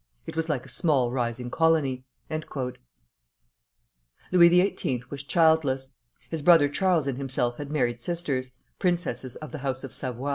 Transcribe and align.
It 0.25 0.35
was 0.35 0.49
like 0.49 0.65
a 0.65 0.67
small 0.67 1.11
rising 1.11 1.51
colony." 1.51 2.05
Louis 4.31 4.49
XVIII. 4.49 5.03
was 5.11 5.21
childless. 5.21 5.91
His 6.31 6.41
brother 6.41 6.67
Charles 6.69 7.05
and 7.05 7.19
himself 7.19 7.57
had 7.57 7.69
married 7.69 7.99
sisters, 7.99 8.49
princesses 8.79 9.35
of 9.35 9.51
the 9.51 9.59
house 9.59 9.83
of 9.83 9.93
Savoy. 9.93 10.29